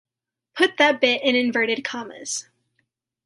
Put 0.55 0.77
that 0.77 0.99
bit 0.99 1.21
in 1.21 1.35
inverted 1.35 1.83
commas. 1.83 2.47